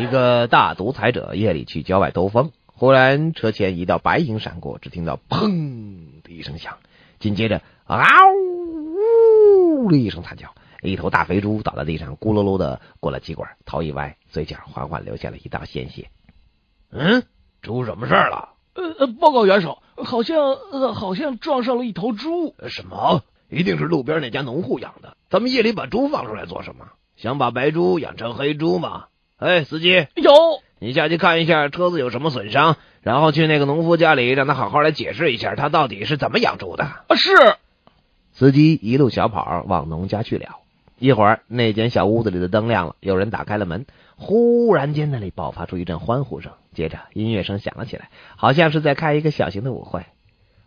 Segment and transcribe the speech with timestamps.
[0.00, 6.78] 一个大独裁者夜里去郊外兜风，忽然车前一道白影闪过，只听到“砰”的一声响，
[7.18, 7.98] 紧接着“嗷
[8.32, 16.08] 呜”的一声惨叫，一头大肥猪倒在地上，咕噜噜的过了几管，头一歪，嘴角缓缓流下了一道鲜血。
[16.90, 17.22] 嗯，
[17.60, 18.54] 出什么事儿了？
[18.72, 20.38] 呃，报告元首，好像
[20.72, 22.54] 呃，好像撞上了一头猪。
[22.68, 23.22] 什么？
[23.50, 25.14] 一定是路边那家农户养的。
[25.28, 26.86] 咱们夜里把猪放出来做什么？
[27.16, 29.08] 想把白猪养成黑猪吗？
[29.40, 30.32] 哎，司机，有，
[30.78, 36.84] 你下去看一下车子有什么损伤，然后去那个农夫家里，让他好好来解释一下，他到底是怎么养猪的。
[36.84, 37.30] 啊，是。
[38.34, 40.58] 司机一路小跑往农家去了。
[40.98, 43.86] 一会儿，那间小屋子里的灯亮了，有人打开了门。
[44.16, 50.04] 忽然间，那里爆发出一阵欢呼声，接着音乐声响了起来，好像是在开一个小型的舞会。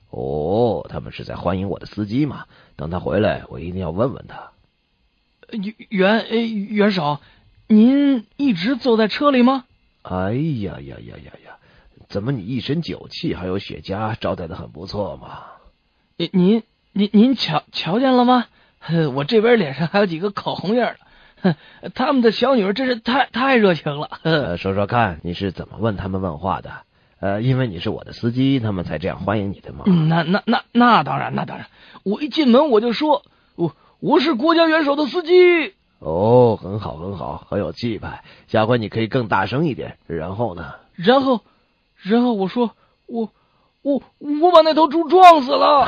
[0.09, 2.45] 哦，他们是在欢迎我的司机嘛？
[2.75, 4.49] 等他回来，我一定要问问他。
[5.89, 7.19] 元元元首，
[7.73, 9.65] 您一直坐在车里吗？
[10.03, 11.57] 哎呀呀呀呀呀！
[12.07, 15.43] 怎么你一身酒气，还有雪茄，招待的很不错嘛？
[16.17, 18.45] 您您您您瞧瞧见了吗？
[19.15, 21.55] 我这边脸上还有几个口红印呢。
[21.95, 24.19] 他们的小女儿真是太太热情了。
[24.57, 26.71] 说说看，你是怎么问他们问话的？
[27.19, 29.85] 呃，因为你是我的司机，他们才这样欢迎你的嘛。
[29.85, 31.67] 那那那那当然，那当然。
[32.03, 33.23] 我一进门我就说，
[33.55, 35.73] 我我是国家元首的司机。
[36.55, 38.23] 很好，很好，很有气派。
[38.47, 39.97] 下回你可以更大声一点。
[40.07, 40.73] 然后呢？
[40.95, 41.41] 然后，
[42.01, 42.71] 然后我说，
[43.07, 43.29] 我
[43.81, 45.87] 我我把那头猪撞死了。